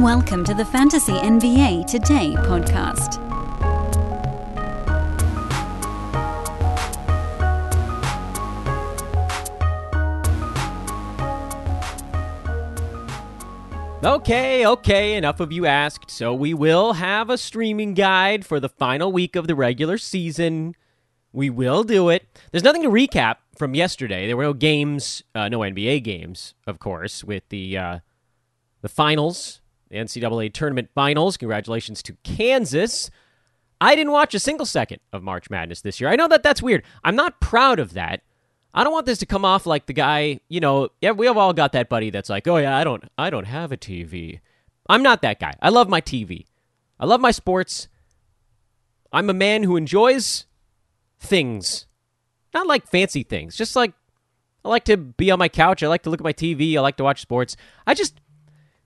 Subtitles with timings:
[0.00, 3.20] Welcome to the Fantasy NBA Today podcast.
[14.02, 16.10] Okay, okay, enough of you asked.
[16.10, 20.76] So we will have a streaming guide for the final week of the regular season.
[21.30, 22.40] We will do it.
[22.50, 24.26] There's nothing to recap from yesterday.
[24.26, 27.98] There were no games, uh, no NBA games, of course, with the uh,
[28.80, 29.59] the finals,
[29.90, 31.36] the NCAA tournament finals.
[31.36, 33.10] Congratulations to Kansas.
[33.80, 36.10] I didn't watch a single second of March Madness this year.
[36.10, 36.82] I know that that's weird.
[37.02, 38.22] I'm not proud of that.
[38.72, 41.36] I don't want this to come off like the guy, you know, yeah, we have
[41.36, 44.40] all got that buddy that's like, "Oh yeah, I don't I don't have a TV."
[44.88, 45.54] I'm not that guy.
[45.60, 46.46] I love my TV.
[46.98, 47.88] I love my sports.
[49.12, 50.46] I'm a man who enjoys
[51.18, 51.86] things.
[52.54, 53.92] Not like fancy things, just like
[54.64, 56.80] I like to be on my couch, I like to look at my TV, I
[56.80, 57.56] like to watch sports.
[57.86, 58.20] I just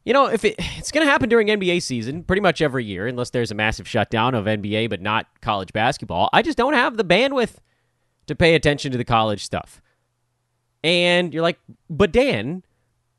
[0.04, 3.06] you know, if it it's going to happen during NBA season pretty much every year
[3.06, 6.28] unless there's a massive shutdown of NBA but not college basketball.
[6.32, 7.56] I just don't have the bandwidth
[8.26, 9.80] to pay attention to the college stuff.
[10.82, 12.62] And you're like, but Dan,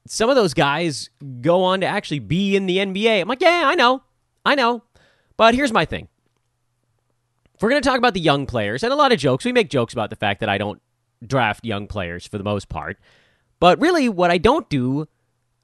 [0.08, 1.10] some of those guys
[1.42, 3.22] go on to actually be in the NBA.
[3.22, 4.04] I'm like, yeah, I know.
[4.46, 4.84] I know.
[5.38, 6.08] But here's my thing.
[7.56, 9.52] If we're going to talk about the young players, and a lot of jokes, we
[9.52, 10.82] make jokes about the fact that I don't
[11.26, 13.00] draft young players for the most part.
[13.60, 15.08] But really, what I don't do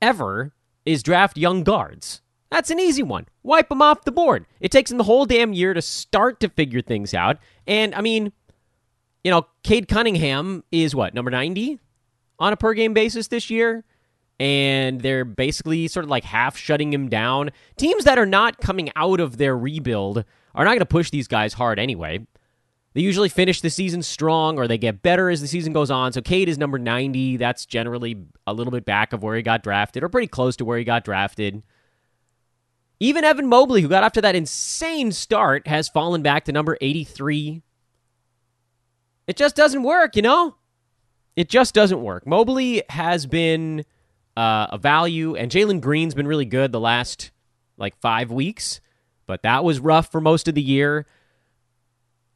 [0.01, 0.53] ever
[0.85, 2.21] is draft young guards.
[2.49, 3.27] That's an easy one.
[3.43, 4.45] Wipe them off the board.
[4.59, 7.37] It takes them the whole damn year to start to figure things out.
[7.65, 8.33] And I mean,
[9.23, 11.79] you know, Cade Cunningham is what, number 90
[12.39, 13.85] on a per game basis this year?
[14.39, 17.51] And they're basically sort of like half shutting him down.
[17.77, 21.27] Teams that are not coming out of their rebuild are not going to push these
[21.27, 22.25] guys hard anyway.
[22.93, 26.11] They usually finish the season strong or they get better as the season goes on.
[26.11, 27.37] So Cade is number 90.
[27.37, 30.65] That's generally a little bit back of where he got drafted or pretty close to
[30.65, 31.63] where he got drafted.
[32.99, 36.77] Even Evan Mobley, who got off to that insane start, has fallen back to number
[36.81, 37.63] 83.
[39.25, 40.55] It just doesn't work, you know?
[41.35, 42.27] It just doesn't work.
[42.27, 43.85] Mobley has been
[44.35, 47.31] uh, a value, and Jalen Green's been really good the last
[47.77, 48.81] like five weeks,
[49.25, 51.07] but that was rough for most of the year.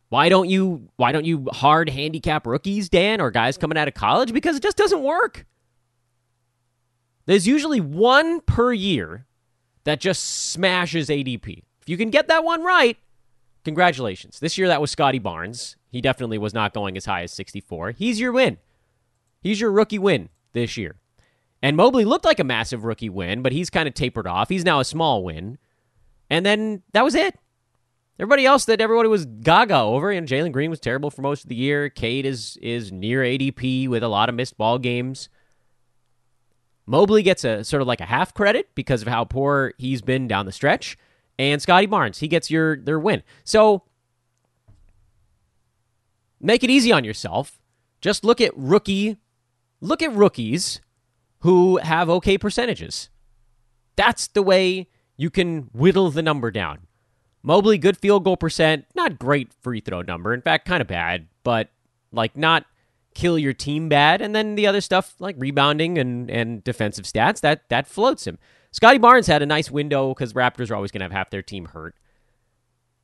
[0.10, 3.94] Why don't you why don't you hard handicap rookies, Dan, or guys coming out of
[3.94, 4.34] college?
[4.34, 5.46] Because it just doesn't work.
[7.26, 9.26] There's usually one per year
[9.84, 11.64] that just smashes ADP.
[11.82, 12.98] If you can get that one right,
[13.64, 14.40] congratulations.
[14.40, 15.76] This year that was Scottie Barnes.
[15.92, 17.92] He definitely was not going as high as 64.
[17.92, 18.58] He's your win.
[19.42, 20.96] He's your rookie win this year.
[21.62, 24.50] And Mobley looked like a massive rookie win, but he's kind of tapered off.
[24.50, 25.58] He's now a small win.
[26.30, 27.38] And then that was it.
[28.18, 31.50] Everybody else that everybody was gaga over, and Jalen Green was terrible for most of
[31.50, 31.90] the year.
[31.90, 35.28] Cade is is near ADP with a lot of missed ball games.
[36.86, 40.28] Mobley gets a sort of like a half credit because of how poor he's been
[40.28, 40.98] down the stretch.
[41.38, 43.22] And Scottie Barnes, he gets your their win.
[43.44, 43.84] So
[46.40, 47.60] make it easy on yourself.
[48.00, 49.18] Just look at rookie
[49.82, 50.80] look at rookies
[51.40, 53.10] who have okay percentages.
[53.96, 54.88] That's the way
[55.18, 56.85] you can whittle the number down.
[57.46, 60.34] Mobley, good field goal percent, not great free throw number.
[60.34, 61.70] In fact, kind of bad, but
[62.12, 62.66] like not
[63.14, 64.20] kill your team bad.
[64.20, 68.40] And then the other stuff like rebounding and, and defensive stats, that that floats him.
[68.72, 71.44] Scottie Barnes had a nice window because Raptors are always going to have half their
[71.44, 71.96] team hurt.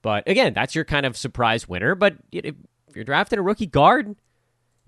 [0.02, 1.94] But again, that's your kind of surprise winner.
[1.94, 2.56] But if
[2.96, 4.16] you're drafting a rookie guard,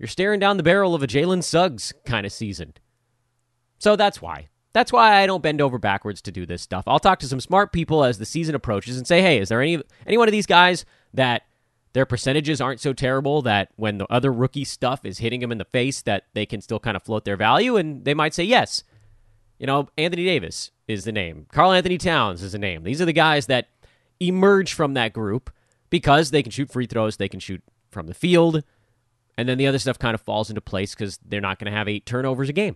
[0.00, 2.74] you're staring down the barrel of a Jalen Suggs kind of season.
[3.78, 4.48] So that's why.
[4.74, 6.84] That's why I don't bend over backwards to do this stuff.
[6.86, 9.62] I'll talk to some smart people as the season approaches and say, hey, is there
[9.62, 11.42] any any one of these guys that
[11.92, 15.58] their percentages aren't so terrible that when the other rookie stuff is hitting them in
[15.58, 17.76] the face that they can still kind of float their value?
[17.76, 18.82] And they might say yes.
[19.60, 21.46] You know, Anthony Davis is the name.
[21.52, 22.82] Karl-Anthony Towns is the name.
[22.82, 23.68] These are the guys that
[24.18, 25.50] emerge from that group
[25.88, 27.62] because they can shoot free throws, they can shoot
[27.92, 28.64] from the field,
[29.38, 31.76] and then the other stuff kind of falls into place because they're not going to
[31.76, 32.74] have eight turnovers a game.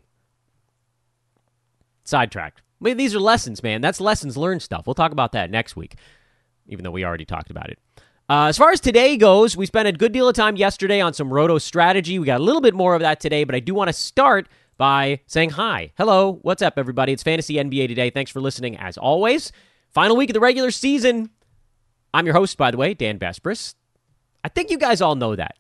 [2.09, 2.63] Sidetracked.
[2.81, 3.81] I mean, these are lessons, man.
[3.81, 4.87] That's lessons learned stuff.
[4.87, 5.97] We'll talk about that next week,
[6.67, 7.79] even though we already talked about it.
[8.31, 11.13] Uh, as far as today goes, we spent a good deal of time yesterday on
[11.13, 12.19] some roto strategy.
[12.19, 14.49] We got a little bit more of that today, but I do want to start
[14.79, 15.93] by saying hi.
[15.99, 17.13] Hello, what's up, everybody?
[17.13, 18.11] It's Fantasy NBA today.
[18.11, 19.53] Thanks for listening, as always.
[19.91, 21.31] Final week of the regular season.
[22.15, 23.75] I'm your host, by the way, Dan Besbris.
[24.43, 25.57] I think you guys all know that.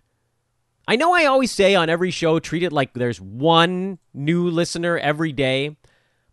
[0.86, 4.96] I know I always say on every show, treat it like there's one new listener
[4.96, 5.76] every day,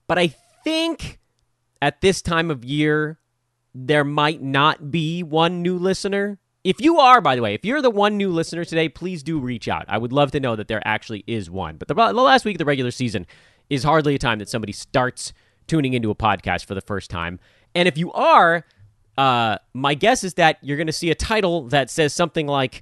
[0.07, 0.27] but I
[0.63, 1.19] think
[1.81, 3.19] at this time of year,
[3.73, 6.39] there might not be one new listener.
[6.63, 9.37] If you are, by the way, if you're the one new listener today, please do
[9.39, 9.85] reach out.
[9.87, 11.77] I would love to know that there actually is one.
[11.77, 13.27] But the, the last week of the regular season
[13.69, 15.33] is hardly a time that somebody starts
[15.67, 17.39] tuning into a podcast for the first time.
[17.75, 18.65] And if you are,
[19.17, 22.81] uh, my guess is that you're going to see a title that says something like,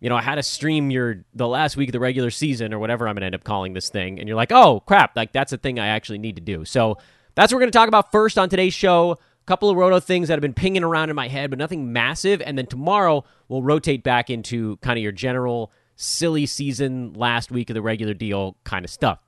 [0.00, 3.06] you know, how to stream your the last week of the regular season or whatever
[3.06, 5.52] I'm going to end up calling this thing, and you're like, oh crap, like that's
[5.52, 6.64] a thing I actually need to do.
[6.64, 6.96] So
[7.34, 9.12] that's what we're going to talk about first on today's show.
[9.12, 11.92] A couple of roto things that have been pinging around in my head, but nothing
[11.92, 12.40] massive.
[12.42, 17.68] And then tomorrow we'll rotate back into kind of your general silly season, last week
[17.68, 19.18] of the regular deal kind of stuff.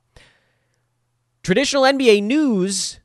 [1.43, 2.99] Traditional NBA news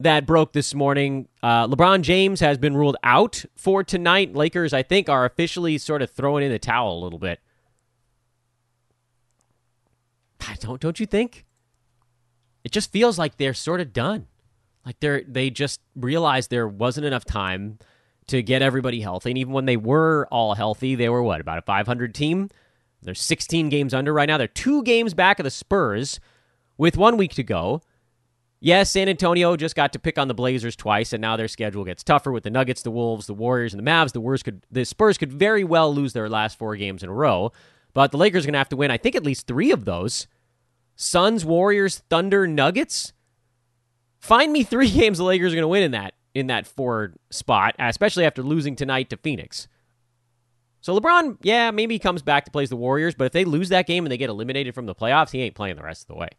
[0.00, 1.28] that broke this morning.
[1.42, 4.34] Uh, LeBron James has been ruled out for tonight.
[4.34, 7.40] Lakers, I think, are officially sort of throwing in the towel a little bit.
[10.46, 11.46] I Don't don't you think?
[12.64, 14.26] It just feels like they're sort of done.
[14.84, 17.78] Like they're they just realized there wasn't enough time
[18.26, 19.30] to get everybody healthy.
[19.30, 22.50] And even when they were all healthy, they were what about a 500 team?
[23.02, 24.38] They're 16 games under right now.
[24.38, 26.20] They're two games back of the Spurs
[26.78, 27.82] with one week to go.
[28.64, 31.84] Yes, San Antonio just got to pick on the Blazers twice, and now their schedule
[31.84, 34.12] gets tougher with the Nuggets, the Wolves, the Warriors, and the Mavs.
[34.12, 37.52] The could, the Spurs could very well lose their last four games in a row,
[37.92, 38.90] but the Lakers are going to have to win.
[38.90, 40.28] I think at least three of those.
[40.96, 43.12] Suns, Warriors, Thunder, Nuggets.
[44.18, 47.12] Find me three games the Lakers are going to win in that in that four
[47.30, 49.68] spot, especially after losing tonight to Phoenix.
[50.80, 53.68] So LeBron, yeah, maybe he comes back to play the Warriors, but if they lose
[53.68, 56.08] that game and they get eliminated from the playoffs, he ain't playing the rest of
[56.08, 56.30] the way.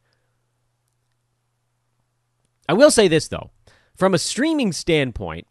[2.68, 3.52] I will say this, though.
[3.96, 5.48] From a streaming standpoint,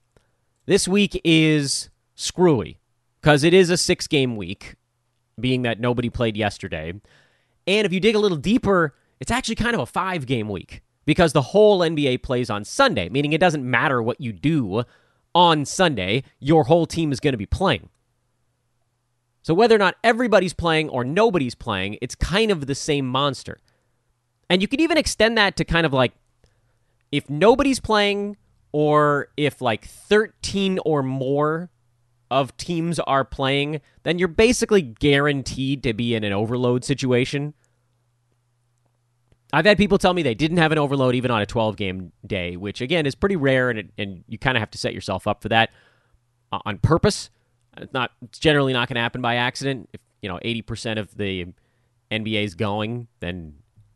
[0.66, 2.78] this week is screwy
[3.20, 4.76] because it is a six game week,
[5.38, 6.92] being that nobody played yesterday.
[7.66, 10.82] And if you dig a little deeper, it's actually kind of a five game week
[11.06, 14.84] because the whole NBA plays on Sunday, meaning it doesn't matter what you do
[15.34, 17.88] on Sunday, your whole team is going to be playing.
[19.42, 23.58] So whether or not everybody's playing or nobody's playing, it's kind of the same monster.
[24.48, 26.12] And you could even extend that to kind of like
[27.14, 28.36] if nobody's playing
[28.72, 31.70] or if like 13 or more
[32.28, 37.54] of teams are playing, then you're basically guaranteed to be in an overload situation.
[39.52, 42.10] I've had people tell me they didn't have an overload even on a 12 game
[42.26, 44.92] day, which again is pretty rare, and, it, and you kind of have to set
[44.92, 45.70] yourself up for that
[46.50, 47.30] uh, on purpose.
[47.76, 49.88] It's not it's generally not going to happen by accident.
[49.92, 51.46] If you know 80% of the
[52.10, 53.54] NBA is going, then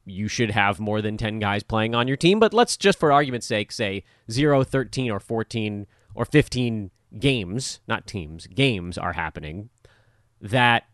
[0.09, 2.41] you should have more than 10 guys playing on your team.
[2.41, 8.07] But let's just, for argument's sake, say 0, 13, or 14 or 15 games, not
[8.07, 9.71] teams, games are happening,
[10.41, 10.85] that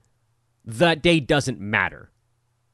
[0.64, 2.10] that day doesn't matter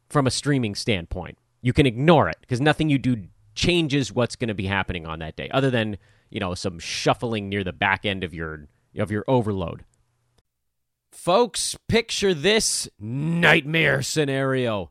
[0.09, 1.39] from a streaming standpoint.
[1.63, 5.19] You can ignore it because nothing you do changes what's going to be happening on
[5.19, 5.99] that day, other than
[6.31, 9.85] you know some shuffling near the back end of your of your overload.
[11.13, 14.91] Folks, picture this nightmare scenario.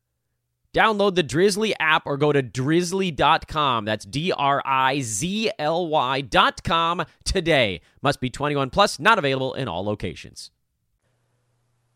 [0.73, 3.85] Download the Drizly app or go to drizly.com.
[3.85, 7.81] That's D R I Z L Y.com today.
[8.01, 10.51] Must be 21 plus, not available in all locations.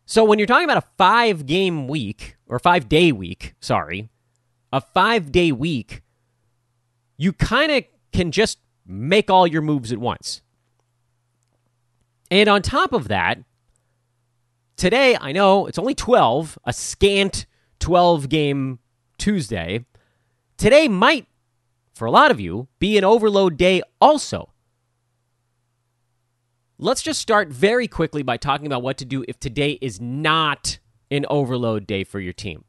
[0.04, 4.10] So, when you're talking about a five game week, or five day week, sorry,
[4.72, 6.02] a five day week,
[7.16, 10.42] you kind of can just make all your moves at once.
[12.30, 13.38] And on top of that,
[14.76, 17.46] today, I know it's only 12, a scant
[17.78, 18.78] 12 game
[19.18, 19.84] Tuesday.
[20.56, 21.26] Today might,
[21.94, 24.52] for a lot of you, be an overload day also.
[26.78, 30.78] Let's just start very quickly by talking about what to do if today is not
[31.10, 32.64] an overload day for your team.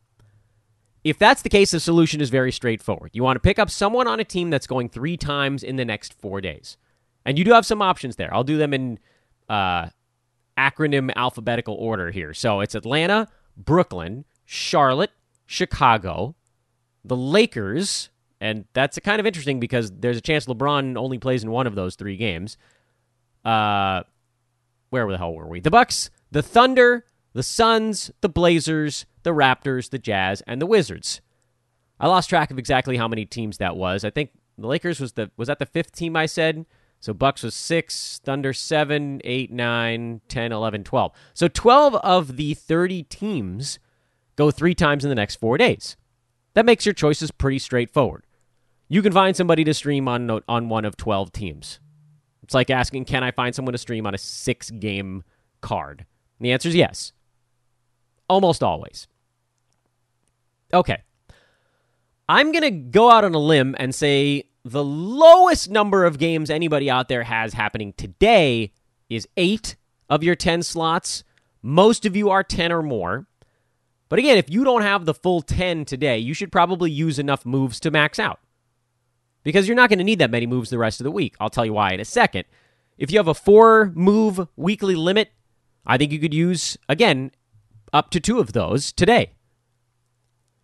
[1.03, 3.11] If that's the case, the solution is very straightforward.
[3.13, 5.85] You want to pick up someone on a team that's going three times in the
[5.85, 6.77] next four days.
[7.25, 8.33] And you do have some options there.
[8.33, 8.99] I'll do them in
[9.49, 9.87] uh,
[10.57, 12.33] acronym alphabetical order here.
[12.33, 15.11] So it's Atlanta, Brooklyn, Charlotte,
[15.45, 16.33] Chicago,
[17.03, 21.51] the Lakers, and that's kind of interesting because there's a chance LeBron only plays in
[21.51, 22.57] one of those three games.
[23.43, 24.03] Uh,
[24.89, 25.59] where the hell were we?
[25.59, 31.19] The Bucks, the Thunder, the Suns, the Blazers, the Raptors, the Jazz, and the Wizards.
[31.99, 34.05] I lost track of exactly how many teams that was.
[34.05, 36.65] I think the Lakers was the was that the fifth team I said.
[36.99, 41.11] So Bucks was 6, Thunder 7, 8, 9, 10, 11, 12.
[41.33, 43.77] So 12 of the 30 teams
[44.37, 45.97] go 3 times in the next 4 days.
[46.53, 48.25] That makes your choices pretty straightforward.
[48.87, 51.79] You can find somebody to stream on on one of 12 teams.
[52.43, 55.23] It's like asking, can I find someone to stream on a 6 game
[55.59, 56.05] card?
[56.39, 57.11] And the answer is yes.
[58.29, 59.07] Almost always.
[60.73, 61.03] Okay.
[62.29, 66.49] I'm going to go out on a limb and say the lowest number of games
[66.49, 68.71] anybody out there has happening today
[69.09, 69.75] is eight
[70.09, 71.23] of your 10 slots.
[71.61, 73.27] Most of you are 10 or more.
[74.09, 77.45] But again, if you don't have the full 10 today, you should probably use enough
[77.45, 78.39] moves to max out.
[79.43, 81.35] Because you're not going to need that many moves the rest of the week.
[81.39, 82.45] I'll tell you why in a second.
[82.97, 85.31] If you have a four move weekly limit,
[85.85, 87.31] I think you could use, again,
[87.93, 89.33] up to two of those today.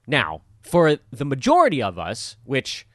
[0.07, 2.87] Now, for the majority of us, which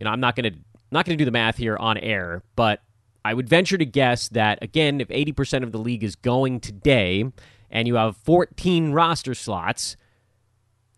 [0.00, 0.58] you know, I'm not going to
[0.90, 2.82] not going to do the math here on air, but
[3.24, 7.30] I would venture to guess that again, if 80% of the league is going today
[7.70, 9.96] and you have 14 roster slots,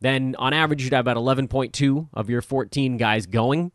[0.01, 3.73] then on average you'd have about 11.2 of your 14 guys going.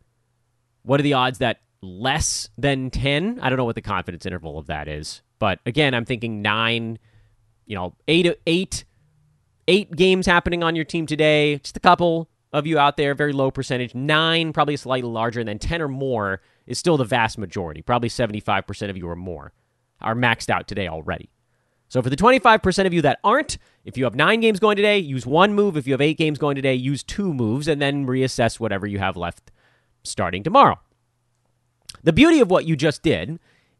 [0.83, 3.39] What are the odds that less than 10?
[3.41, 5.21] I don't know what the confidence interval of that is.
[5.39, 6.97] But again, I'm thinking 9,
[7.65, 8.85] you know, 8 8
[9.67, 13.33] 8 games happening on your team today, just a couple of you out there, very
[13.33, 13.93] low percentage.
[13.93, 17.81] Nine, probably slightly larger, and then 10 or more is still the vast majority.
[17.81, 19.53] Probably 75% of you or more
[20.01, 21.29] are maxed out today already.
[21.89, 24.97] So for the 25% of you that aren't, if you have nine games going today,
[24.97, 25.77] use one move.
[25.77, 28.99] If you have eight games going today, use two moves, and then reassess whatever you
[28.99, 29.51] have left
[30.03, 30.79] starting tomorrow.
[32.03, 33.39] The beauty of what you just did,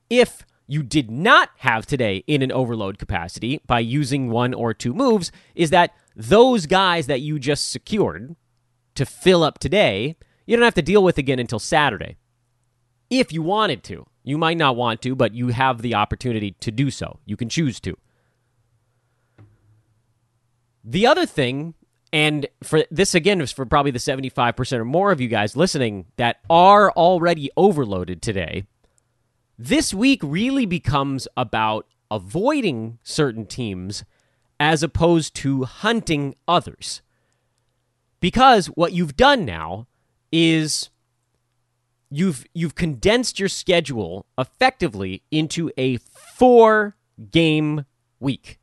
[0.10, 4.94] if you did not have today in an overload capacity by using one or two
[4.94, 8.36] moves, is that those guys that you just secured,
[8.98, 12.18] to fill up today, you don't have to deal with again until Saturday.
[13.10, 14.08] If you wanted to.
[14.28, 17.20] You might not want to, but you have the opportunity to do so.
[17.26, 17.98] You can choose to.
[20.84, 21.76] The other thing,
[22.12, 26.08] and for this again is for probably the 75% or more of you guys listening
[26.18, 28.66] that are already overloaded today,
[29.58, 34.04] this week really becomes about avoiding certain teams
[34.60, 37.02] as opposed to hunting others.
[38.20, 39.88] Because what you've done now
[40.34, 40.90] is
[42.10, 46.96] you've you've condensed your schedule effectively into a four
[47.32, 47.86] game
[48.20, 48.60] week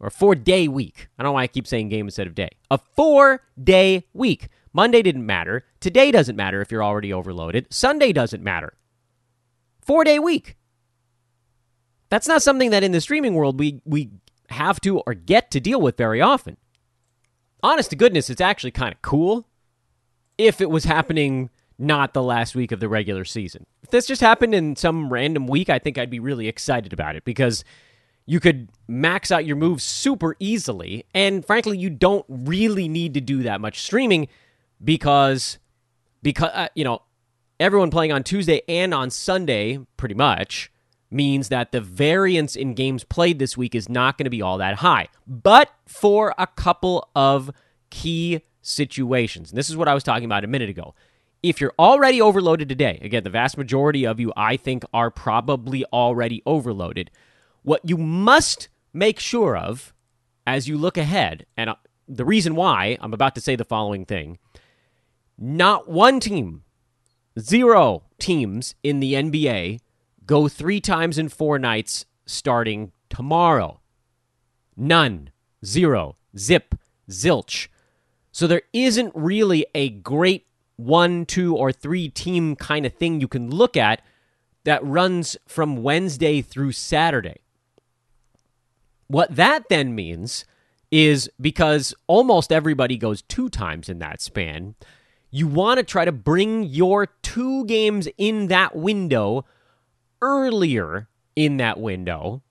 [0.00, 1.08] or four day week.
[1.18, 2.50] I don't know why I keep saying game instead of day.
[2.70, 4.48] A four day week.
[4.72, 5.66] Monday didn't matter.
[5.80, 7.66] Today doesn't matter if you're already overloaded.
[7.70, 8.74] Sunday doesn't matter.
[9.80, 10.56] Four day week.
[12.08, 14.10] That's not something that in the streaming world we we
[14.50, 16.56] have to or get to deal with very often
[17.62, 19.46] honest to goodness, it's actually kind of cool
[20.36, 23.66] if it was happening not the last week of the regular season.
[23.82, 27.16] If this just happened in some random week, I think I'd be really excited about
[27.16, 27.64] it because
[28.26, 31.04] you could max out your moves super easily.
[31.14, 34.28] And frankly, you don't really need to do that much streaming
[34.82, 35.58] because,
[36.22, 37.02] because uh, you know,
[37.58, 40.70] everyone playing on Tuesday and on Sunday, pretty much,
[41.10, 44.58] means that the variance in games played this week is not going to be all
[44.58, 45.08] that high.
[45.26, 47.50] But for a couple of
[47.90, 50.94] key situations, and this is what I was talking about a minute ago.
[51.42, 55.84] If you're already overloaded today, again, the vast majority of you, I think, are probably
[55.92, 57.10] already overloaded.
[57.62, 59.92] What you must make sure of
[60.46, 61.74] as you look ahead, and uh,
[62.08, 64.38] the reason why I'm about to say the following thing
[65.38, 66.62] not one team,
[67.38, 69.80] zero teams in the NBA
[70.26, 73.80] go three times in four nights starting tomorrow.
[74.76, 75.30] None.
[75.64, 76.16] Zero.
[76.38, 76.74] Zip.
[77.10, 77.68] Zilch.
[78.30, 80.46] So there isn't really a great
[80.76, 84.02] one, two, or three team kind of thing you can look at
[84.64, 87.40] that runs from Wednesday through Saturday.
[89.08, 90.44] What that then means
[90.90, 94.74] is because almost everybody goes two times in that span,
[95.30, 99.44] you want to try to bring your two games in that window
[100.20, 102.42] earlier in that window,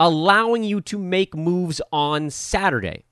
[0.00, 3.04] allowing you to make moves on Saturday.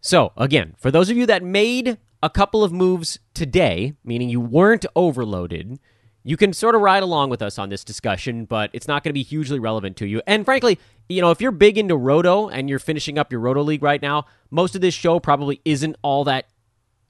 [0.00, 4.40] So, again, for those of you that made a couple of moves today, meaning you
[4.40, 5.78] weren't overloaded,
[6.24, 9.10] you can sort of ride along with us on this discussion, but it's not going
[9.10, 10.22] to be hugely relevant to you.
[10.26, 13.62] And frankly, you know, if you're big into Roto and you're finishing up your Roto
[13.62, 16.46] League right now, most of this show probably isn't all that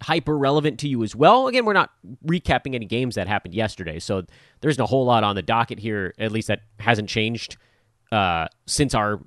[0.03, 1.47] hyper relevant to you as well.
[1.47, 1.91] Again, we're not
[2.27, 4.25] recapping any games that happened yesterday, so
[4.61, 7.57] there's a whole lot on the docket here, at least that hasn't changed
[8.11, 9.21] uh, since our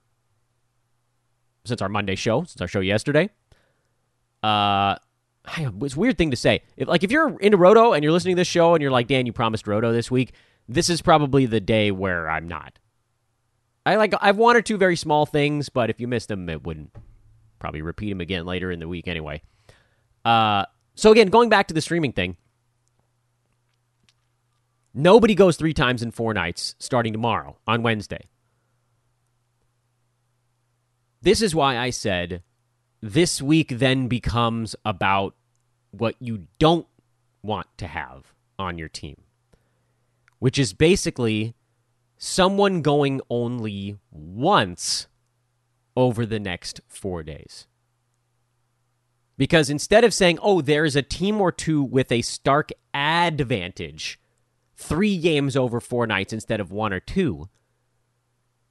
[1.63, 3.29] since our Monday show, since our show yesterday.
[4.43, 4.95] Uh,
[5.57, 6.61] it's weird thing to say.
[6.77, 9.07] If like if you're into Roto and you're listening to this show and you're like,
[9.07, 10.33] Dan, you promised Roto this week,
[10.67, 12.79] this is probably the day where I'm not.
[13.85, 16.49] I like I have one or two very small things, but if you missed them,
[16.49, 16.91] it wouldn't
[17.59, 19.41] probably repeat them again later in the week anyway.
[20.23, 22.37] Uh, so again, going back to the streaming thing,
[24.93, 28.27] nobody goes three times in four nights starting tomorrow on Wednesday.
[31.21, 32.41] This is why I said
[33.01, 35.35] this week then becomes about
[35.91, 36.87] what you don't
[37.41, 39.17] want to have on your team,
[40.39, 41.53] which is basically
[42.17, 45.07] someone going only once
[45.95, 47.67] over the next four days.
[49.37, 54.19] Because instead of saying, oh, there's a team or two with a stark advantage,
[54.75, 57.49] three games over four nights instead of one or two,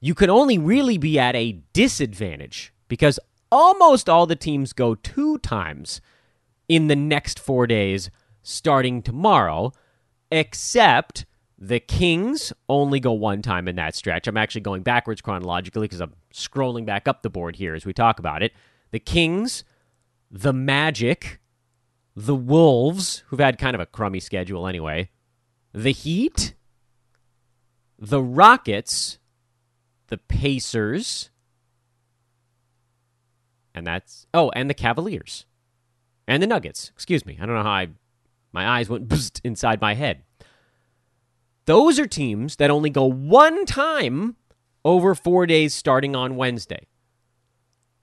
[0.01, 3.19] you can only really be at a disadvantage because
[3.55, 6.01] almost all the teams go two times
[6.69, 8.11] in the next four days
[8.43, 9.73] starting tomorrow,
[10.33, 11.25] except
[11.57, 14.27] the Kings only go one time in that stretch.
[14.27, 17.93] I'm actually going backwards chronologically because I'm scrolling back up the board here as we
[17.93, 18.53] talk about it.
[18.91, 19.63] The Kings,
[20.33, 21.39] the Magic,
[22.17, 25.11] the Wolves, who've had kind of a crummy schedule anyway,
[25.73, 26.55] the Heat,
[28.01, 29.21] the Rockets,
[30.09, 31.31] the Pacers,
[33.75, 35.47] and that's oh, and the Cavaliers,
[36.29, 36.91] and the Nuggets.
[36.95, 37.89] Excuse me, I don't know how I
[38.53, 40.23] my eyes went inside my head.
[41.67, 44.37] Those are teams that only go one time
[44.85, 46.87] over four days starting on Wednesday.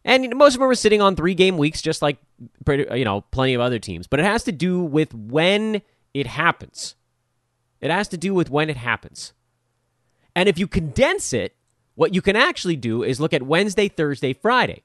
[0.04, 2.18] And most of them are sitting on three game weeks, just like
[2.68, 4.08] you know plenty of other teams.
[4.08, 5.82] But it has to do with when
[6.14, 6.96] it happens.
[7.80, 9.34] It has to do with when it happens.
[10.36, 11.56] And if you condense it,
[11.96, 14.84] what you can actually do is look at Wednesday, Thursday, Friday.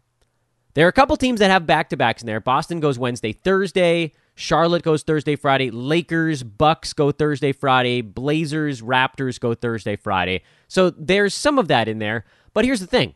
[0.77, 2.39] There are a couple teams that have back to backs in there.
[2.39, 4.13] Boston goes Wednesday, Thursday.
[4.35, 5.71] Charlotte goes Thursday, Friday.
[5.71, 8.03] Lakers, Bucks go Thursday, Friday.
[8.03, 10.43] Blazers, Raptors go Thursday, Friday.
[10.69, 12.27] So there's some of that in there.
[12.53, 13.15] But here's the thing.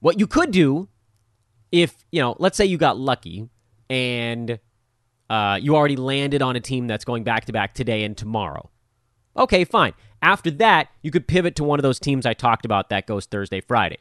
[0.00, 0.90] What you could do
[1.72, 3.48] if, you know, let's say you got lucky
[3.88, 4.58] and
[5.30, 8.68] uh, you already landed on a team that's going back to back today and tomorrow.
[9.38, 9.94] Okay, fine.
[10.20, 13.24] After that, you could pivot to one of those teams I talked about that goes
[13.24, 13.96] Thursday, Friday.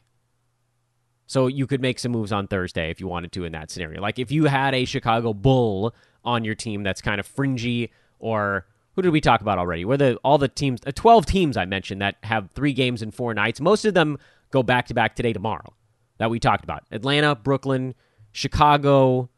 [1.25, 4.01] So you could make some moves on Thursday if you wanted to in that scenario.
[4.01, 8.65] Like if you had a Chicago Bull on your team that's kind of fringy, or
[8.95, 9.85] who did we talk about already?
[9.85, 13.11] Where the all the teams, uh, twelve teams I mentioned that have three games in
[13.11, 13.59] four nights.
[13.59, 14.17] Most of them
[14.51, 15.73] go back to back today, tomorrow.
[16.19, 17.95] That we talked about: Atlanta, Brooklyn,
[18.31, 19.29] Chicago,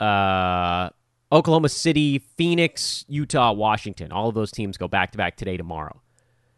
[0.00, 0.90] uh,
[1.30, 4.12] Oklahoma City, Phoenix, Utah, Washington.
[4.12, 6.02] All of those teams go back to back today, tomorrow.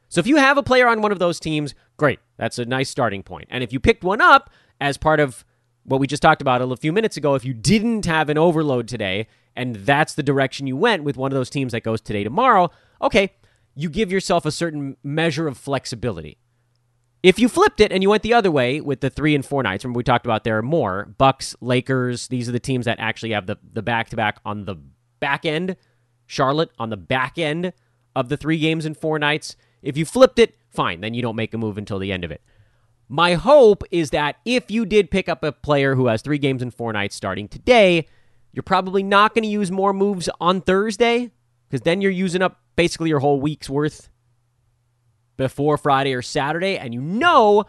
[0.09, 2.19] So if you have a player on one of those teams, great.
[2.37, 3.49] That's a nice starting point.
[3.51, 5.45] And if you picked one up as part of
[5.85, 8.89] what we just talked about a few minutes ago, if you didn't have an overload
[8.89, 12.25] today and that's the direction you went with one of those teams that goes today
[12.25, 13.33] tomorrow, okay,
[13.75, 16.39] you give yourself a certain measure of flexibility.
[17.23, 19.63] If you flipped it and you went the other way with the three and four
[19.63, 22.29] nights, remember we talked about there are more Bucks, Lakers.
[22.29, 24.77] These are the teams that actually have the the back to back on the
[25.21, 25.77] back end.
[26.27, 27.73] Charlotte on the back end
[28.15, 29.57] of the three games and four nights.
[29.83, 32.31] If you flipped it, fine, then you don't make a move until the end of
[32.31, 32.43] it.
[33.09, 36.63] My hope is that if you did pick up a player who has three games
[36.63, 38.07] and four nights starting today,
[38.53, 41.31] you're probably not going to use more moves on Thursday
[41.69, 44.09] because then you're using up basically your whole week's worth
[45.37, 46.79] before Friday or Saturday.
[46.79, 47.65] And you know,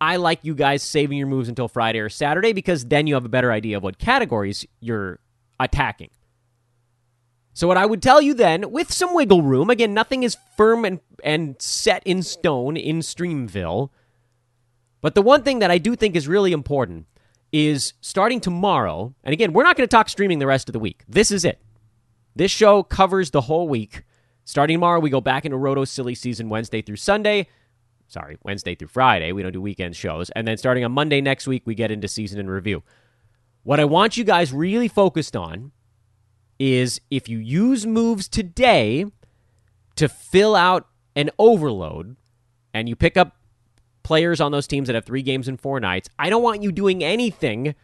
[0.00, 3.24] I like you guys saving your moves until Friday or Saturday because then you have
[3.24, 5.18] a better idea of what categories you're
[5.60, 6.10] attacking.
[7.58, 10.84] So, what I would tell you then, with some wiggle room, again, nothing is firm
[10.84, 13.90] and, and set in stone in Streamville.
[15.00, 17.06] But the one thing that I do think is really important
[17.50, 20.78] is starting tomorrow, and again, we're not going to talk streaming the rest of the
[20.78, 21.02] week.
[21.08, 21.60] This is it.
[22.36, 24.04] This show covers the whole week.
[24.44, 27.48] Starting tomorrow, we go back into Roto Silly Season Wednesday through Sunday.
[28.06, 29.32] Sorry, Wednesday through Friday.
[29.32, 30.30] We don't do weekend shows.
[30.30, 32.84] And then starting on Monday next week, we get into season and review.
[33.64, 35.72] What I want you guys really focused on
[36.58, 39.06] is if you use moves today
[39.96, 42.16] to fill out an overload
[42.74, 43.36] and you pick up
[44.02, 46.72] players on those teams that have three games in four nights, I don't want you
[46.72, 47.74] doing anything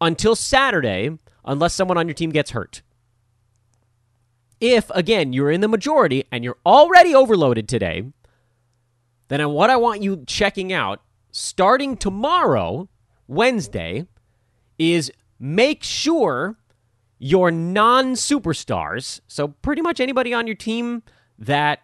[0.00, 2.82] until Saturday unless someone on your team gets hurt.
[4.60, 8.04] If, again, you're in the majority and you're already overloaded today,
[9.28, 12.88] then what I want you checking out starting tomorrow,
[13.26, 14.06] Wednesday,
[14.78, 16.58] is make sure
[17.24, 21.04] your non superstars, so pretty much anybody on your team
[21.38, 21.78] that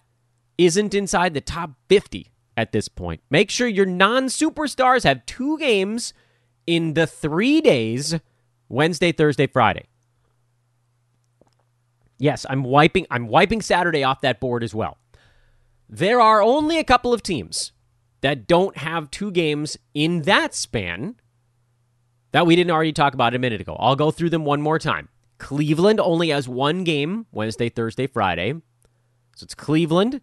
[0.58, 3.20] isn't inside the top 50 at this point.
[3.30, 6.12] Make sure your non superstars have two games
[6.66, 8.18] in the three days
[8.68, 9.86] Wednesday, Thursday, Friday.
[12.18, 14.98] Yes, I'm wiping I'm wiping Saturday off that board as well.
[15.88, 17.70] There are only a couple of teams
[18.22, 21.14] that don't have two games in that span
[22.32, 23.76] that we didn't already talk about a minute ago.
[23.78, 25.08] I'll go through them one more time.
[25.38, 28.54] Cleveland only has one game Wednesday, Thursday, Friday.
[29.36, 30.20] So it's Cleveland,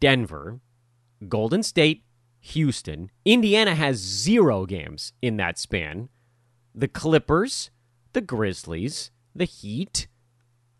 [0.00, 0.60] Denver,
[1.28, 2.04] Golden State,
[2.40, 3.10] Houston.
[3.24, 6.08] Indiana has zero games in that span.
[6.74, 7.70] The Clippers,
[8.14, 10.08] the Grizzlies, the Heat,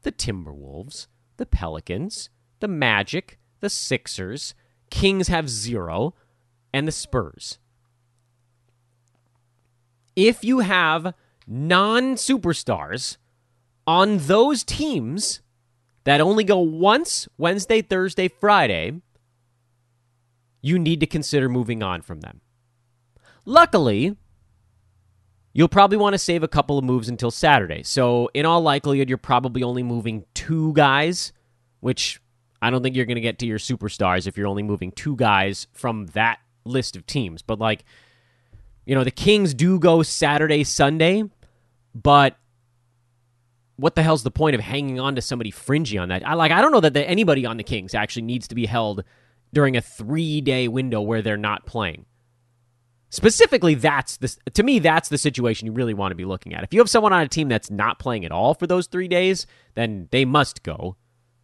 [0.03, 4.55] the Timberwolves, the Pelicans, the Magic, the Sixers,
[4.91, 6.15] Kings have zero,
[6.73, 7.59] and the Spurs.
[10.17, 11.15] If you have
[11.47, 13.17] non superstars
[13.87, 15.41] on those teams
[16.05, 19.01] that only go once Wednesday, Thursday, Friday,
[20.61, 22.41] you need to consider moving on from them.
[23.45, 24.17] Luckily,
[25.53, 27.83] you'll probably want to save a couple of moves until Saturday.
[27.83, 31.33] So, in all likelihood, you're probably only moving two guys,
[31.81, 32.21] which
[32.61, 35.17] I don't think you're going to get to your superstars if you're only moving two
[35.17, 37.43] guys from that list of teams.
[37.43, 37.85] But, like,
[38.87, 41.25] you know, the Kings do go Saturday, Sunday,
[41.95, 42.37] but
[43.77, 46.27] what the hell's the point of hanging on to somebody fringy on that?
[46.27, 48.67] I like I don't know that the, anybody on the Kings actually needs to be
[48.67, 49.05] held
[49.53, 52.07] during a 3-day window where they're not playing.
[53.11, 56.65] Specifically, that's the to me that's the situation you really want to be looking at.
[56.65, 59.09] If you have someone on a team that's not playing at all for those 3
[59.09, 60.97] days, then they must go.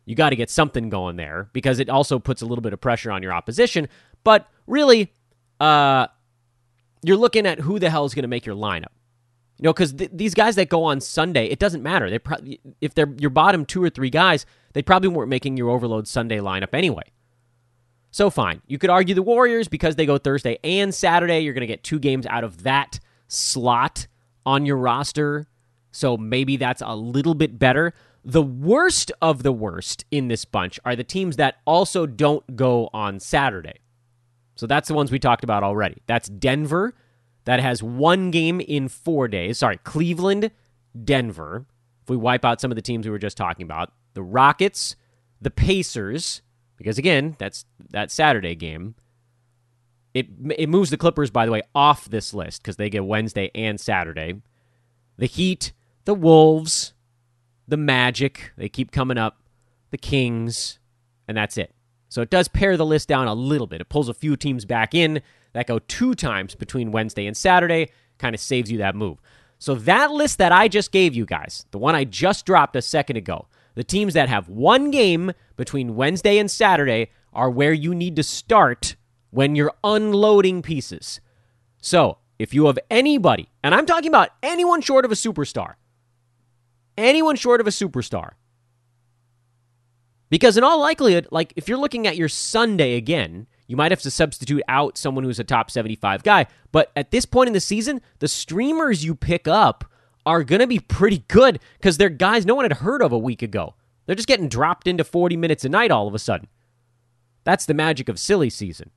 [0.07, 2.81] You got to get something going there because it also puts a little bit of
[2.81, 3.89] pressure on your opposition,
[4.25, 5.13] but really
[5.61, 6.07] uh
[7.03, 8.87] you're looking at who the hell is going to make your lineup.
[9.59, 12.09] You know, because th- these guys that go on Sunday, it doesn't matter.
[12.09, 12.39] They pro-
[12.81, 16.39] if they're your bottom two or three guys, they probably weren't making your overload Sunday
[16.39, 17.03] lineup anyway.
[18.11, 21.41] So fine, you could argue the Warriors because they go Thursday and Saturday.
[21.41, 24.07] You're going to get two games out of that slot
[24.47, 25.47] on your roster,
[25.91, 27.93] so maybe that's a little bit better.
[28.25, 32.89] The worst of the worst in this bunch are the teams that also don't go
[32.93, 33.81] on Saturday.
[34.55, 36.03] So that's the ones we talked about already.
[36.07, 36.95] That's Denver
[37.49, 39.57] that has one game in four days.
[39.57, 40.51] Sorry, Cleveland,
[41.03, 41.65] Denver.
[42.03, 44.97] If we wipe out some of the teams we were just talking about, the Rockets,
[45.41, 46.43] the Pacers,
[46.77, 48.97] because again, that's that Saturday game.
[50.13, 50.27] It
[50.59, 53.81] it moves the Clippers, by the way, off this list because they get Wednesday and
[53.81, 54.43] Saturday.
[55.17, 55.73] The Heat,
[56.05, 56.93] the Wolves,
[57.67, 59.41] the Magic, they keep coming up.
[59.91, 60.81] The Kings,
[61.27, 61.75] and that's it.
[62.11, 63.81] So it does pare the list down a little bit.
[63.81, 67.91] It pulls a few teams back in that go two times between Wednesday and Saturday,
[68.19, 69.21] kind of saves you that move.
[69.59, 72.83] So that list that I just gave you guys, the one I just dropped a
[72.83, 77.95] second ago, the teams that have one game between Wednesday and Saturday are where you
[77.95, 78.97] need to start
[79.31, 81.21] when you're unloading pieces.
[81.81, 85.75] So, if you have anybody, and I'm talking about anyone short of a superstar,
[86.97, 88.33] anyone short of a superstar,
[90.31, 94.01] because in all likelihood, like if you're looking at your Sunday again, you might have
[94.01, 96.47] to substitute out someone who's a top 75 guy.
[96.73, 99.85] But at this point in the season, the streamers you pick up
[100.27, 103.19] are going to be pretty good because they're guys no one had heard of a
[103.19, 103.75] week ago.
[104.07, 106.49] They're just getting dropped into 40 minutes a night all of a sudden.
[107.45, 108.91] That's the magic of silly season.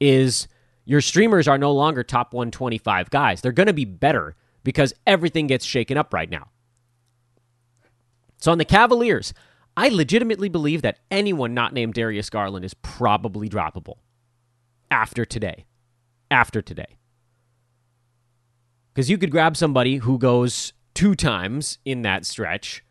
[0.00, 0.48] Is
[0.84, 3.40] your streamers are no longer top 125 guys.
[3.40, 4.34] They're going to be better
[4.64, 6.48] because everything gets shaken up right now.
[8.38, 9.32] So on the Cavaliers,
[9.76, 13.98] I legitimately believe that anyone not named Darius Garland is probably droppable
[14.90, 15.66] after today.
[16.30, 16.96] After today.
[18.92, 22.82] Because you could grab somebody who goes two times in that stretch.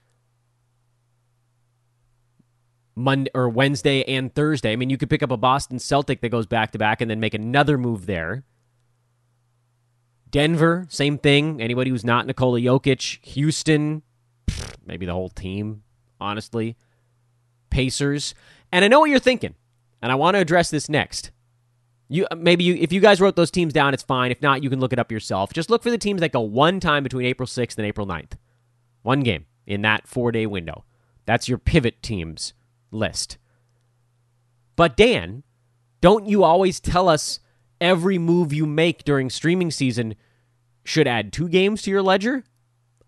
[2.96, 4.72] Monday or Wednesday and Thursday.
[4.72, 7.12] I mean, you could pick up a Boston Celtic that goes back to back and
[7.12, 8.44] then make another move there.
[10.30, 11.62] Denver, same thing.
[11.62, 14.02] Anybody who's not Nikola Jokic, Houston,
[14.86, 15.84] maybe the whole team,
[16.20, 16.78] honestly.
[17.70, 18.34] Pacers.
[18.72, 19.56] And I know what you're thinking,
[20.02, 21.32] and I want to address this next.
[22.08, 24.32] You uh, maybe you if you guys wrote those teams down, it's fine.
[24.32, 25.54] If not, you can look it up yourself.
[25.54, 28.34] Just look for the teams that go one time between April 6th and April 9th.
[29.02, 30.86] One game in that four day window.
[31.26, 32.54] That's your pivot teams
[32.92, 33.38] list.
[34.76, 35.44] But Dan,
[36.02, 37.40] don't you always tell us
[37.82, 40.16] every move you make during streaming season
[40.84, 42.44] should add two games to your ledger?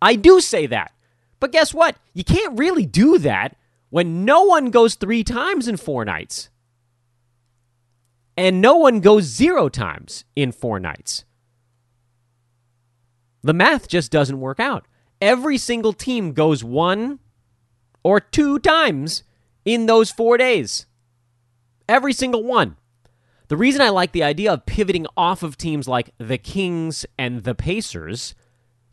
[0.01, 0.91] I do say that.
[1.39, 1.97] But guess what?
[2.13, 3.55] You can't really do that
[3.89, 6.49] when no one goes three times in four nights
[8.37, 11.25] and no one goes zero times in four nights.
[13.41, 14.87] The math just doesn't work out.
[15.19, 17.19] Every single team goes one
[18.03, 19.23] or two times
[19.65, 20.85] in those four days.
[21.89, 22.77] Every single one.
[23.47, 27.43] The reason I like the idea of pivoting off of teams like the Kings and
[27.43, 28.35] the Pacers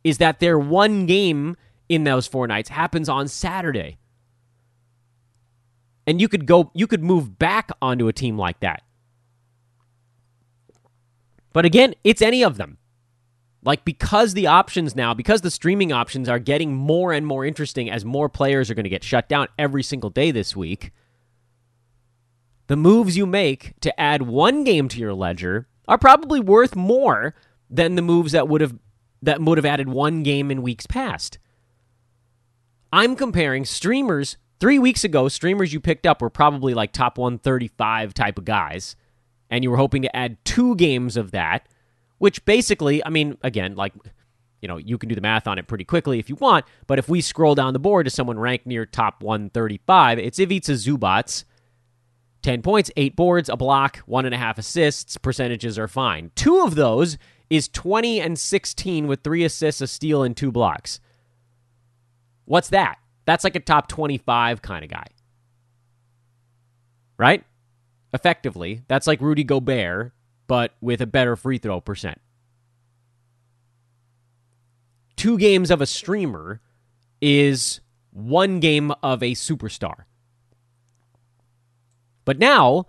[0.05, 1.57] is that their one game
[1.89, 3.99] in those four nights happens on Saturday.
[6.07, 8.83] And you could go you could move back onto a team like that.
[11.55, 12.77] But again, it's any of them.
[13.63, 17.89] Like because the options now, because the streaming options are getting more and more interesting
[17.89, 20.93] as more players are going to get shut down every single day this week.
[22.67, 27.35] The moves you make to add one game to your ledger are probably worth more
[27.71, 28.75] than the moves that would have
[29.23, 31.39] that would have added one game in weeks past.
[32.93, 38.13] I'm comparing streamers 3 weeks ago, streamers you picked up were probably like top 135
[38.13, 38.97] type of guys
[39.55, 41.69] and you were hoping to add 2 games of that
[42.19, 43.93] which basically, I mean, again, like,
[44.63, 46.99] you know, you can do the math on it pretty quickly if you want, but
[46.99, 51.45] if we scroll down the board to someone ranked near top 135, it's Ivica Zubac.
[52.43, 55.17] 10 points, 8 boards, a block, one and a half assists.
[55.17, 56.31] Percentages are fine.
[56.35, 57.17] Two of those
[57.49, 61.01] is 20 and 16 with three assists, a steal, and two blocks.
[62.45, 62.97] What's that?
[63.25, 65.07] That's like a top 25 kind of guy.
[67.17, 67.45] Right?
[68.15, 70.13] Effectively, that's like Rudy Gobert
[70.47, 72.21] but with a better free throw percent.
[75.17, 76.61] Two games of a streamer
[77.21, 80.05] is one game of a superstar.
[82.25, 82.87] But now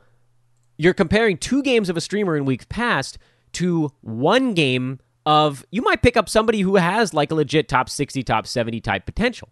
[0.77, 3.17] you're comparing two games of a streamer in weeks past
[3.53, 7.89] to one game of you might pick up somebody who has like a legit top
[7.89, 9.49] 60, top 70 type potential.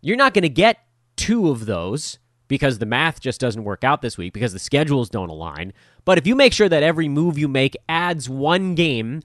[0.00, 0.78] You're not going to get
[1.16, 5.08] two of those because the math just doesn't work out this week because the schedules
[5.08, 5.72] don't align.
[6.04, 9.22] But if you make sure that every move you make adds one game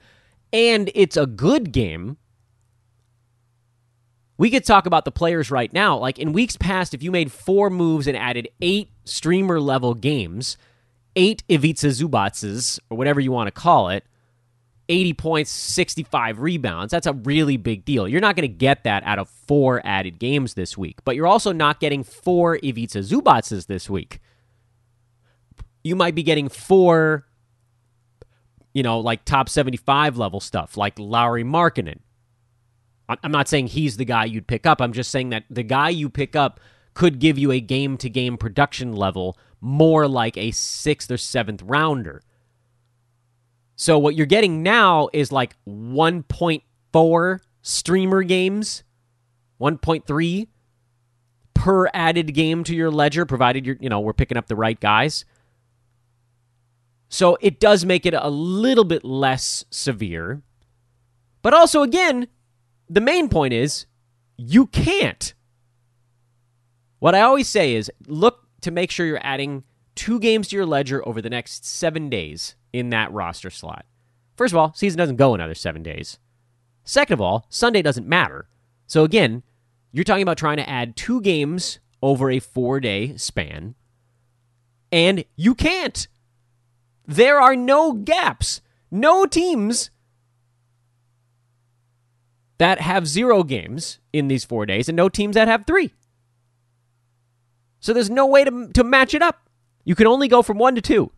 [0.54, 2.18] and it's a good game,
[4.38, 5.98] we could talk about the players right now.
[5.98, 10.58] Like in weeks past, if you made four moves and added eight streamer level games,
[11.16, 14.06] eight Ivica Zubac's, or whatever you want to call it,
[14.90, 16.92] 80 points, 65 rebounds.
[16.92, 18.08] That's a really big deal.
[18.08, 21.28] You're not going to get that out of four added games this week, but you're
[21.28, 24.20] also not getting four Ivica Zubac's this week.
[25.84, 27.26] You might be getting four,
[28.74, 32.00] you know, like top 75 level stuff, like Lauri Markkanen.
[33.10, 34.82] I'm not saying he's the guy you'd pick up.
[34.82, 36.60] I'm just saying that the guy you pick up
[36.94, 41.62] could give you a game to game production level more like a sixth or seventh
[41.62, 42.22] rounder
[43.78, 48.84] so what you're getting now is like 1.4 streamer games,
[49.62, 50.48] 1.3
[51.54, 54.80] per added game to your ledger, provided you're, you know, we're picking up the right
[54.80, 55.26] guys.
[57.10, 60.42] So it does make it a little bit less severe.
[61.44, 62.28] But also, again,
[62.90, 63.86] the main point is
[64.38, 65.36] you can't.
[66.98, 69.64] What I always say is look to make sure you're adding
[69.94, 73.86] two games to your ledger over the next seven days in that roster slot.
[74.36, 76.20] First of all, season doesn't go another seven days.
[76.84, 78.48] Second of all, Sunday doesn't matter.
[78.86, 79.44] So again,
[79.92, 83.76] you're talking about trying to add two games over a four day span,
[84.92, 86.08] and you can't.
[87.06, 89.90] There are no gaps, no teams
[92.58, 95.94] that have zero games in these four days, and no teams that have three.
[97.80, 99.50] So there's no way to, to match it up.
[99.84, 101.12] You can only go from one to two.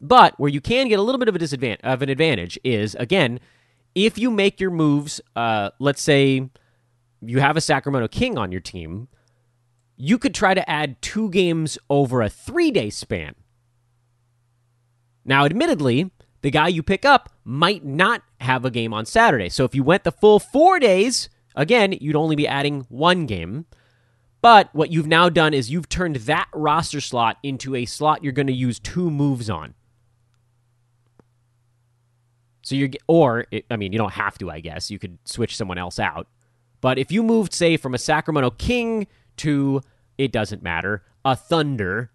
[0.00, 2.94] But where you can get a little bit of a disadvantage of an advantage is
[2.94, 3.40] again,
[3.94, 6.48] if you make your moves, uh, let's say
[7.20, 9.08] you have a Sacramento King on your team,
[9.96, 13.34] you could try to add two games over a three day span.
[15.24, 16.10] Now, admittedly,
[16.40, 19.50] the guy you pick up might not have a game on Saturday.
[19.50, 23.66] So if you went the full four days, again, you'd only be adding one game.
[24.40, 28.32] But what you've now done is you've turned that roster slot into a slot you're
[28.32, 29.74] going to use two moves on.
[32.62, 34.50] So you're, or I mean, you don't have to.
[34.50, 36.28] I guess you could switch someone else out.
[36.80, 39.06] But if you moved, say, from a Sacramento King
[39.38, 39.82] to
[40.20, 42.10] it doesn't matter, a Thunder.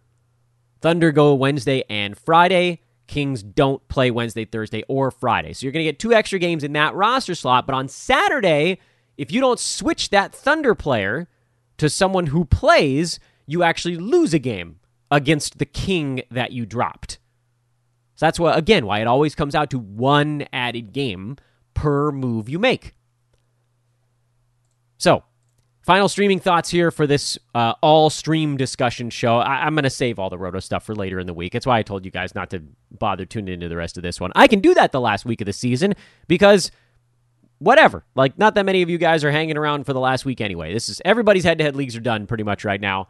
[0.82, 2.82] Thunder go Wednesday and Friday.
[3.08, 5.54] Kings don't play Wednesday, Thursday, or Friday.
[5.54, 7.66] So you're going to get two extra games in that roster slot.
[7.66, 8.80] But on Saturday,
[9.18, 11.28] if you don't switch that Thunder player
[11.78, 14.80] to someone who plays, you actually lose a game
[15.10, 17.18] against the King that you dropped.
[18.16, 21.38] So that's why, again, why it always comes out to one added game
[21.74, 22.96] per move you make.
[24.98, 25.24] So,
[25.82, 29.38] final streaming thoughts here for this uh, all stream discussion show.
[29.38, 31.54] I- am going to save all the Roto stuff for later in the week.
[31.54, 34.20] That's why I told you guys not to bother tuning into the rest of this
[34.20, 34.32] one.
[34.36, 35.94] I can do that the last week of the season
[36.28, 36.72] because
[37.60, 38.06] whatever.
[38.16, 40.74] Like, not that many of you guys are hanging around for the last week anyway.
[40.74, 43.10] This is everybody's head to head leagues are done pretty much right now.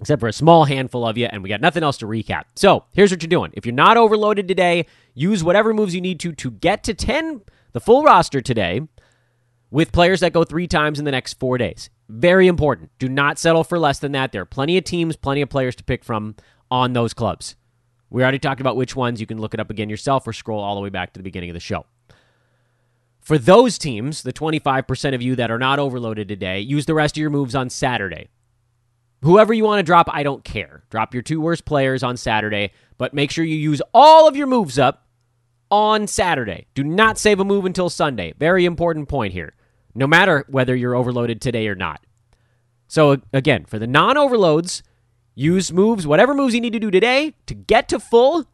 [0.00, 2.44] Except for a small handful of you, and we got nothing else to recap.
[2.54, 3.52] So here's what you're doing.
[3.54, 7.42] If you're not overloaded today, use whatever moves you need to to get to 10,
[7.72, 8.82] the full roster today,
[9.70, 11.90] with players that go three times in the next four days.
[12.08, 12.90] Very important.
[12.98, 14.32] Do not settle for less than that.
[14.32, 16.36] There are plenty of teams, plenty of players to pick from
[16.70, 17.56] on those clubs.
[18.10, 19.20] We already talked about which ones.
[19.20, 21.24] You can look it up again yourself or scroll all the way back to the
[21.24, 21.84] beginning of the show.
[23.20, 27.18] For those teams, the 25% of you that are not overloaded today, use the rest
[27.18, 28.28] of your moves on Saturday.
[29.22, 30.84] Whoever you want to drop, I don't care.
[30.90, 34.46] Drop your two worst players on Saturday, but make sure you use all of your
[34.46, 35.06] moves up
[35.70, 36.66] on Saturday.
[36.74, 38.32] Do not save a move until Sunday.
[38.38, 39.54] Very important point here.
[39.94, 42.04] No matter whether you're overloaded today or not.
[42.86, 44.82] So, again, for the non overloads,
[45.34, 48.44] use moves, whatever moves you need to do today to get to full.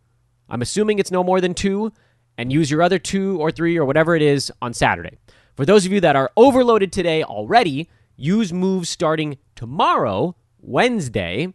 [0.48, 1.92] I'm assuming it's no more than two,
[2.36, 5.18] and use your other two or three or whatever it is on Saturday.
[5.54, 10.34] For those of you that are overloaded today already, use moves starting tomorrow
[10.66, 11.52] Wednesday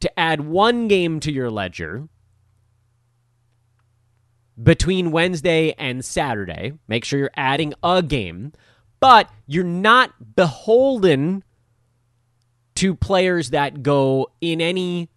[0.00, 2.08] to add one game to your ledger
[4.62, 6.72] between Wednesday and Saturday.
[6.88, 8.52] Make sure you're adding a game,
[8.98, 11.44] but you're not beholden
[12.76, 15.10] to players that go in any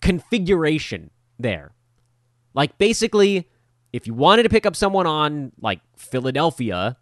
[0.00, 1.72] configuration there.
[2.54, 3.48] Like basically,
[3.92, 6.96] if you wanted to pick up someone on like Philadelphia,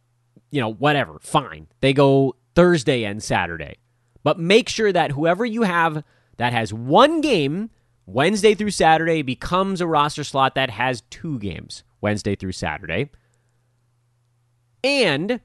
[0.51, 1.67] you know, whatever, fine.
[1.81, 3.77] They go Thursday and Saturday.
[4.23, 6.05] But make sure that whoever you have
[6.37, 7.71] that has one game
[8.07, 13.11] Wednesday through Saturday becomes a roster slot that has two games Wednesday through Saturday.
[14.83, 15.41] And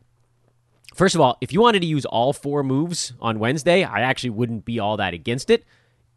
[0.95, 4.29] first of all, if you wanted to use all four moves on Wednesday, I actually
[4.29, 5.65] wouldn't be all that against it.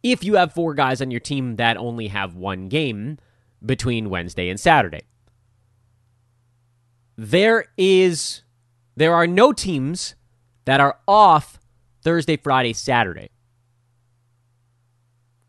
[0.03, 3.17] If you have four guys on your team that only have one game
[3.65, 5.01] between Wednesday and Saturday,
[7.17, 8.43] there is
[8.95, 10.15] there are no teams
[10.65, 11.59] that are off
[12.07, 13.29] Thursday, Friday, Saturday.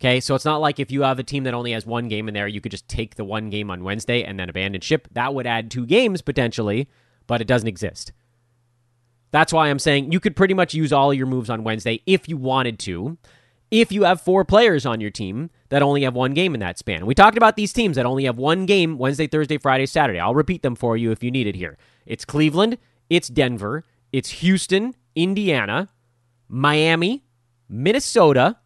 [0.01, 2.27] Okay, so it's not like if you have a team that only has one game
[2.27, 5.07] in there, you could just take the one game on Wednesday and then abandon ship.
[5.13, 6.89] That would add two games potentially,
[7.29, 8.11] but it doesn't exist.
[9.31, 12.29] That's why I'm saying you could pretty much use all your moves on Wednesday if
[12.29, 13.19] you wanted to.
[13.71, 16.77] If you have four players on your team that only have one game in that
[16.77, 17.07] span.
[17.07, 20.19] We talked about these teams that only have one game Wednesday, Thursday, Friday, Saturday.
[20.19, 21.79] I'll repeat them for you if you need it here.
[22.05, 25.91] It's Cleveland, it's Denver, it's Houston, Indiana,
[26.49, 27.25] Miami,
[27.69, 28.57] Minnesota,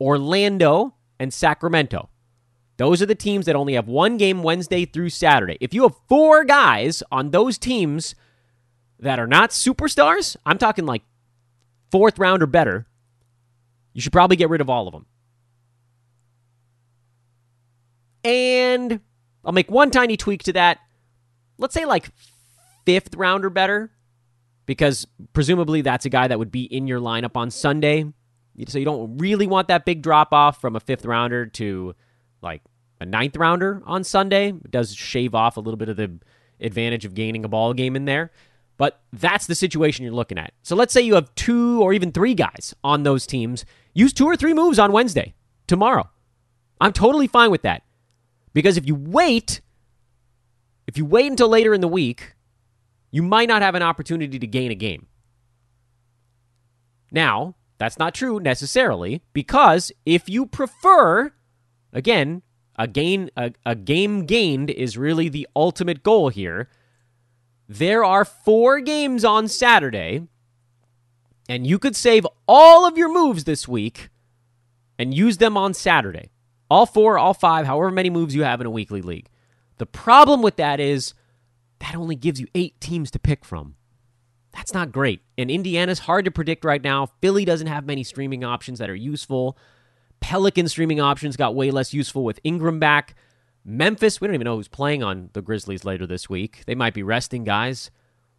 [0.00, 2.08] Orlando, and Sacramento.
[2.78, 5.56] Those are the teams that only have one game Wednesday through Saturday.
[5.60, 8.16] If you have four guys on those teams
[8.98, 11.02] that are not superstars, I'm talking like
[11.92, 12.86] fourth round or better,
[13.92, 15.06] you should probably get rid of all of them.
[18.24, 19.00] And
[19.44, 20.78] I'll make one tiny tweak to that.
[21.58, 22.10] Let's say like
[22.84, 23.91] fifth round or better
[24.66, 28.04] because presumably that's a guy that would be in your lineup on Sunday.
[28.66, 31.94] So you don't really want that big drop off from a fifth rounder to
[32.42, 32.62] like
[33.00, 34.48] a ninth rounder on Sunday.
[34.48, 36.18] It does shave off a little bit of the
[36.60, 38.30] advantage of gaining a ball game in there.
[38.78, 40.52] But that's the situation you're looking at.
[40.62, 43.64] So let's say you have two or even three guys on those teams.
[43.94, 45.34] Use two or three moves on Wednesday,
[45.66, 46.08] tomorrow.
[46.80, 47.82] I'm totally fine with that.
[48.54, 49.60] Because if you wait,
[50.86, 52.34] if you wait until later in the week,
[53.12, 55.06] you might not have an opportunity to gain a game.
[57.12, 61.32] Now, that's not true necessarily because if you prefer,
[61.92, 62.42] again,
[62.76, 66.70] a gain a, a game gained is really the ultimate goal here.
[67.68, 70.26] There are four games on Saturday,
[71.48, 74.08] and you could save all of your moves this week
[74.98, 76.30] and use them on Saturday.
[76.70, 79.28] All four, all five, however many moves you have in a weekly league.
[79.76, 81.12] The problem with that is
[81.82, 83.74] that only gives you eight teams to pick from.
[84.52, 85.20] That's not great.
[85.36, 87.06] And Indiana's hard to predict right now.
[87.20, 89.58] Philly doesn't have many streaming options that are useful.
[90.20, 93.16] Pelican streaming options got way less useful with Ingram back.
[93.64, 96.62] Memphis, we don't even know who's playing on the Grizzlies later this week.
[96.66, 97.90] They might be resting guys.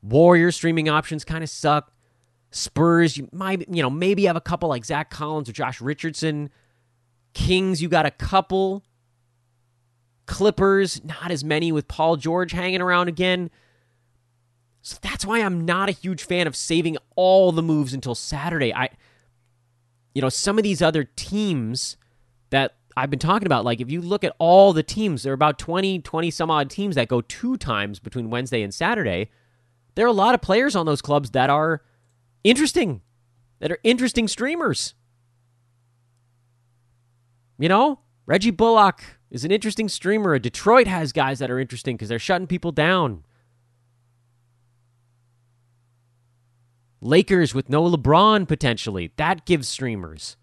[0.01, 1.91] Warriors streaming options kind of suck.
[2.49, 6.49] Spurs, you might, you know, maybe have a couple like Zach Collins or Josh Richardson.
[7.34, 8.86] Kings, you got a couple.
[10.26, 13.49] Clippers, not as many with Paul George hanging around again.
[14.82, 18.74] So that's why I'm not a huge fan of saving all the moves until Saturday.
[18.74, 18.89] I
[20.13, 21.97] you know, some of these other teams
[22.51, 25.36] that I've been talking about, like if you look at all the teams, there are
[25.36, 29.32] about 20, 20 some odd teams that go two times between Wednesday and Saturday.
[29.95, 31.82] There are a lot of players on those clubs that are
[32.43, 33.01] interesting,
[33.59, 34.93] that are interesting streamers.
[37.57, 39.03] You know, Reggie Bullock
[39.34, 40.38] is an interesting streamer.
[40.38, 43.25] Detroit has guys that are interesting because they're shutting people down.
[47.01, 49.11] Lakers with no LeBron potentially.
[49.17, 50.38] That gives streamers.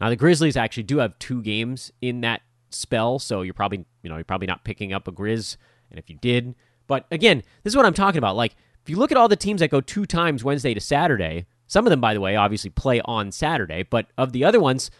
[0.00, 4.10] Now the Grizzlies actually do have two games in that spell, so you're probably you
[4.10, 5.56] know you're probably not picking up a Grizz,
[5.88, 6.56] and if you did,
[6.88, 8.34] but again, this is what I'm talking about.
[8.34, 11.46] Like if you look at all the teams that go two times Wednesday to Saturday,
[11.68, 14.90] some of them, by the way, obviously play on Saturday, but of the other ones,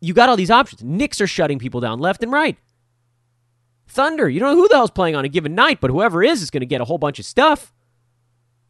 [0.00, 0.82] you got all these options.
[0.82, 2.56] Knicks are shutting people down left and right.
[3.88, 6.40] Thunder, you don't know who the hell's playing on a given night, but whoever is
[6.42, 7.72] is going to get a whole bunch of stuff.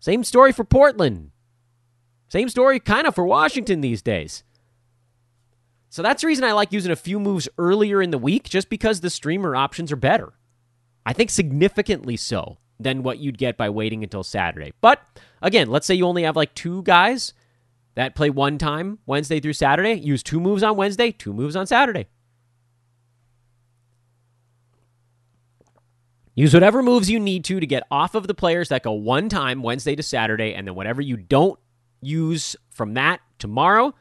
[0.01, 1.31] Same story for Portland.
[2.29, 4.43] Same story kind of for Washington these days.
[5.91, 8.71] So that's the reason I like using a few moves earlier in the week, just
[8.71, 10.33] because the streamer options are better.
[11.05, 14.73] I think significantly so than what you'd get by waiting until Saturday.
[14.81, 15.01] But
[15.41, 17.35] again, let's say you only have like two guys
[17.95, 19.95] that play one time Wednesday through Saturday.
[19.95, 22.07] Use two moves on Wednesday, two moves on Saturday.
[26.34, 29.28] Use whatever moves you need to to get off of the players that go one
[29.28, 31.59] time Wednesday to Saturday, and then whatever you don't
[32.01, 33.95] use from that tomorrow,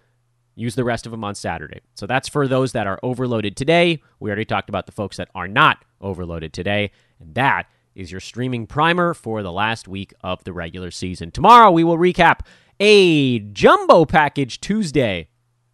[0.55, 1.81] use the rest of them on Saturday.
[1.95, 4.01] So that's for those that are overloaded today.
[4.21, 8.21] We already talked about the folks that are not overloaded today, and that is your
[8.21, 11.31] streaming primer for the last week of the regular season.
[11.31, 12.39] Tomorrow we will recap
[12.81, 15.27] a jumbo package Tuesday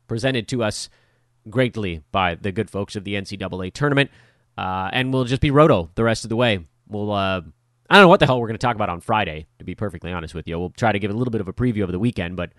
[0.08, 0.90] presented to us
[1.50, 4.12] greatly by the good folks of the NCAA tournament.
[4.58, 6.68] Uh, and we'll just be roto the rest of the way.
[6.86, 7.42] We'll, uh,
[7.90, 9.74] I don't know what the hell we're going to talk about on Friday, to be
[9.74, 10.60] perfectly honest with you.
[10.60, 12.52] We'll try to give a little bit of a preview of the weekend, but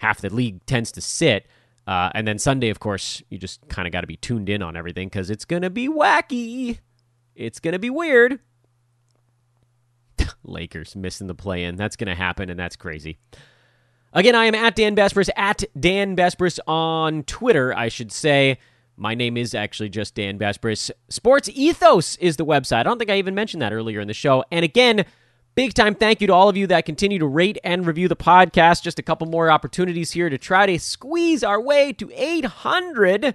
[0.00, 1.46] half the league tends to sit.
[1.86, 4.62] Uh, and then Sunday, of course, you just kind of got to be tuned in
[4.62, 6.78] on everything because it's going to be wacky.
[7.34, 8.40] It's going to be weird.
[10.42, 11.76] Lakers missing the play in.
[11.76, 13.18] That's going to happen, and that's crazy.
[14.16, 18.58] Again, I am at Dan Besbris, at Dan Besbris on Twitter, I should say.
[18.96, 20.92] My name is actually just Dan Besbris.
[21.08, 22.76] Sports Ethos is the website.
[22.76, 24.44] I don't think I even mentioned that earlier in the show.
[24.52, 25.04] And again,
[25.56, 28.14] big time thank you to all of you that continue to rate and review the
[28.14, 28.84] podcast.
[28.84, 33.34] Just a couple more opportunities here to try to squeeze our way to 800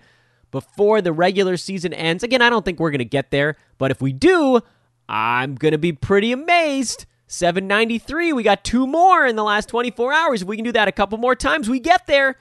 [0.50, 2.24] before the regular season ends.
[2.24, 4.62] Again, I don't think we're going to get there, but if we do,
[5.10, 7.06] I'm going to be pretty amazed.
[7.30, 8.34] 793.
[8.34, 10.42] We got two more in the last 24 hours.
[10.42, 12.38] If we can do that a couple more times, we get there.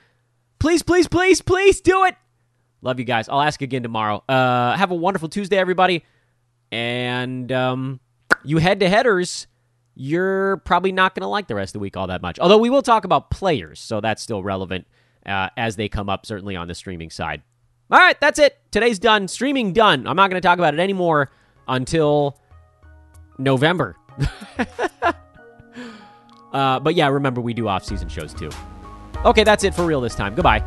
[0.59, 2.17] Please, please, please, please do it.
[2.81, 3.29] Love you guys.
[3.29, 4.25] I'll ask again tomorrow.
[4.29, 6.05] Uh, have a wonderful Tuesday, everybody.
[6.73, 8.01] And um,
[8.45, 9.47] you head to headers,
[9.95, 12.39] you're probably not going to like the rest of the week all that much.
[12.39, 14.87] Although we will talk about players, so that's still relevant
[15.27, 17.43] uh, as they come up, certainly on the streaming side.
[17.91, 18.59] All right, that's it.
[18.71, 19.29] Today's done.
[19.29, 20.07] Streaming done.
[20.07, 21.31] I'm not going to talk about it anymore
[21.67, 22.39] until
[23.39, 23.97] November.
[26.53, 28.51] uh, but yeah, remember, we do off season shows too.
[29.25, 30.35] Okay, that's it for real this time.
[30.35, 30.63] Goodbye.